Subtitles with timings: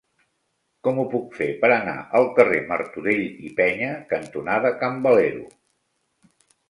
[0.85, 5.47] Com ho puc fer per anar al carrer Martorell i Peña cantonada Can Valero?